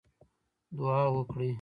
[0.77, 1.49] دعا وکړئ